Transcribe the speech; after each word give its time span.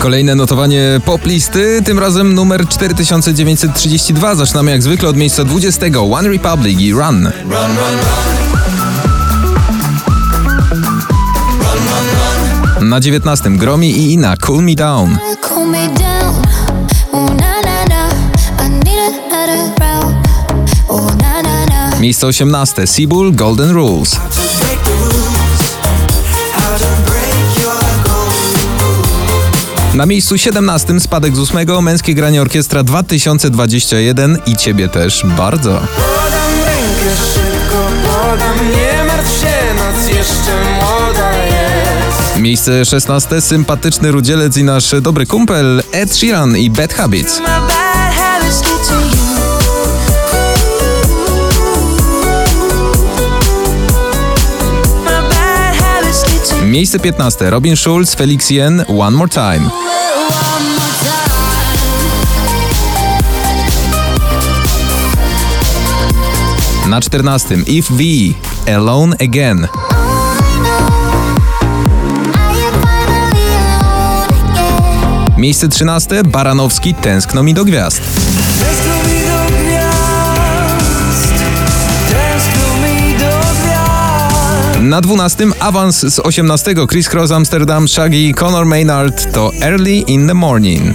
Kolejne 0.00 0.34
notowanie 0.34 1.00
poplisty, 1.04 1.82
tym 1.84 1.98
razem 1.98 2.34
numer 2.34 2.68
4932. 2.68 4.34
Zaczynamy 4.34 4.70
jak 4.70 4.82
zwykle 4.82 5.08
od 5.08 5.16
miejsca 5.16 5.44
20. 5.44 5.86
One 6.12 6.28
Republic 6.28 6.80
i 6.80 6.92
Run. 6.92 7.30
Na 12.80 13.00
19. 13.00 13.50
Gromi 13.50 13.90
i 13.90 14.12
Ina, 14.12 14.36
Cool 14.36 14.62
Me 14.62 14.74
Down. 14.74 15.18
Miejsce 22.00 22.26
18. 22.26 22.86
Seabull, 22.86 23.32
Golden 23.32 23.70
Rules. 23.70 24.16
Na 29.98 30.06
miejscu 30.06 30.38
17 30.38 31.00
spadek 31.00 31.36
z 31.36 31.38
8 31.38 31.84
Męskie 31.84 32.14
Granie 32.14 32.42
Orkiestra 32.42 32.82
2021 32.82 34.38
i 34.46 34.56
ciebie 34.56 34.88
też 34.88 35.26
bardzo. 35.36 35.70
Podam 35.70 36.52
rękę 36.66 37.16
szybko, 37.34 37.88
podam, 38.02 38.70
nie 38.70 39.04
martw 39.04 39.40
się, 39.40 39.74
noc 39.74 40.08
jeszcze 40.08 40.64
młoda 40.74 41.32
jest. 41.32 42.40
Miejsce 42.40 42.84
16 42.84 43.40
sympatyczny 43.40 44.10
rudzielec 44.10 44.56
i 44.56 44.64
nasz 44.64 44.94
dobry 45.00 45.26
kumpel 45.26 45.82
Ed 45.92 46.16
Sheeran 46.16 46.56
i 46.56 46.70
Bad 46.70 46.94
Habits. 46.94 47.40
Miejsce 56.68 56.98
15 56.98 57.50
Robin 57.50 57.76
Schulz, 57.76 58.14
Felix 58.14 58.50
Jen, 58.50 58.84
One 58.88 59.16
More 59.16 59.30
Time. 59.30 59.70
Na 66.88 67.00
14 67.00 67.64
If 67.66 67.90
V, 67.90 68.34
alone 68.66 69.16
again. 69.20 69.68
Miejsce 75.36 75.68
13 75.68 76.22
Baranowski, 76.24 76.94
Tęskno 76.94 77.42
mi 77.42 77.54
do 77.54 77.64
gwiazd. 77.64 78.02
Na 84.80 85.00
12 85.00 85.52
awans 85.60 86.00
z 86.00 86.18
18 86.18 86.74
Chris 86.86 87.08
Cross 87.08 87.30
Amsterdam, 87.30 87.88
Shaggy, 87.88 88.34
Conor 88.34 88.66
Maynard 88.66 89.32
to 89.32 89.50
Early 89.62 90.04
in 90.06 90.26
the 90.26 90.34
Morning. 90.34 90.94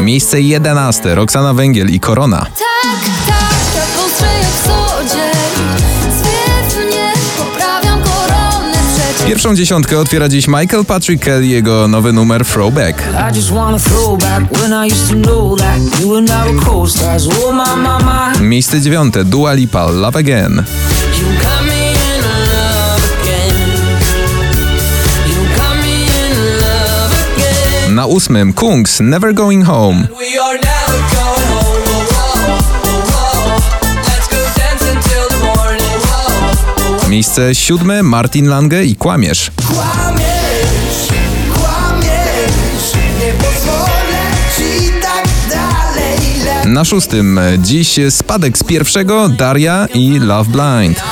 Miejsce 0.00 0.40
11 0.40 1.14
Roxana 1.14 1.54
Węgiel 1.54 1.90
i 1.90 2.00
Korona. 2.00 2.38
Tak, 2.38 3.00
tak, 3.26 3.55
Pierwszą 9.46 9.56
dziesiątkę 9.56 9.98
otwiera 9.98 10.28
dziś 10.28 10.48
Michael 10.48 10.84
Patrick 10.84 11.24
Kelly, 11.24 11.46
jego 11.46 11.88
nowy 11.88 12.12
numer 12.12 12.44
Throwback. 12.44 13.02
Oh. 13.14 13.30
Miejsce 18.40 18.80
dziewiąte 18.80 19.24
Dua 19.24 19.52
Lipa, 19.52 19.90
love 19.90 20.18
again. 20.18 20.64
Na 27.88 28.06
ósmym 28.06 28.52
Kungs, 28.52 29.00
Never 29.00 29.34
Going 29.34 29.66
Home. 29.66 30.08
Miejsce 37.16 37.54
siódme 37.54 38.02
Martin 38.02 38.48
Lange 38.48 38.84
i 38.84 38.96
Kłamiesz. 38.96 39.50
Kłamiesz, 39.66 41.08
kłamiesz, 41.54 42.92
nie 43.18 43.32
pozwolę 43.32 44.22
ci 44.56 44.90
tak 45.02 45.28
dalej. 45.50 46.72
Na 46.72 46.84
szóstym 46.84 47.40
dziś 47.58 48.00
spadek 48.10 48.58
z 48.58 48.64
pierwszego 48.64 49.28
Daria 49.28 49.86
i 49.94 50.18
Love 50.18 50.50
Blind. 50.50 51.02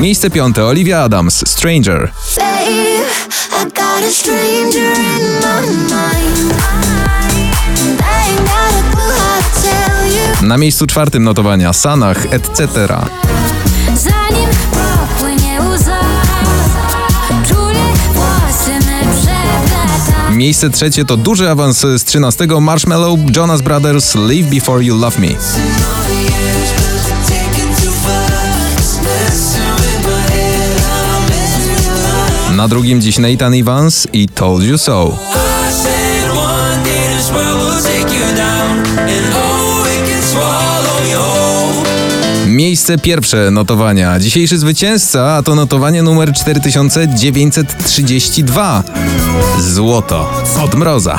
Miejsce 0.00 0.30
piąte 0.30 0.64
Olivia 0.64 1.02
Adams, 1.02 1.48
Stranger. 1.48 2.12
Babe, 2.36 3.29
Na 10.50 10.56
miejscu 10.56 10.86
czwartym 10.86 11.22
notowania 11.22 11.72
Sanach, 11.72 12.26
etc. 12.30 12.68
Zanim 13.94 14.48
popłynie 14.70 15.60
łza, 15.60 16.00
czule 17.48 17.84
włosy 18.14 18.86
me 18.86 19.12
przeplata. 19.12 20.30
Miejsce 20.30 20.70
trzecie 20.70 21.04
to 21.04 21.16
duży 21.16 21.50
awans 21.50 21.80
z 21.80 22.04
13 22.04 22.46
Marshmallow, 22.60 23.20
Jonas 23.36 23.62
Brothers, 23.62 24.14
Live 24.14 24.46
Before 24.46 24.84
You 24.84 24.98
Love 24.98 25.20
Me. 25.20 25.28
Na 32.56 32.68
drugim 32.68 33.00
dziś 33.00 33.18
Nathan 33.18 33.54
Evans 33.54 34.06
i 34.12 34.28
Told 34.28 34.62
You 34.62 34.78
So. 34.78 35.18
Miejsce 42.60 42.98
pierwsze 42.98 43.50
notowania. 43.50 44.18
Dzisiejszy 44.18 44.58
zwycięzca, 44.58 45.36
a 45.36 45.42
to 45.42 45.54
notowanie 45.54 46.02
numer 46.02 46.32
4932. 46.32 48.84
Złoto 49.60 50.30
od 50.64 50.74
mroza. 50.74 51.18